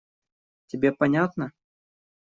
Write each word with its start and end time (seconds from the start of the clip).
Тебе 0.65 0.91
понятно? 0.93 1.51